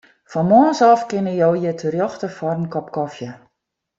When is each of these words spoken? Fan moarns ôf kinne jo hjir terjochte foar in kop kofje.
Fan 0.31 0.45
moarns 0.51 0.79
ôf 0.87 1.03
kinne 1.11 1.33
jo 1.41 1.49
hjir 1.57 1.77
terjochte 1.81 2.29
foar 2.37 2.57
in 2.61 2.67
kop 2.73 2.87
kofje. 2.97 3.29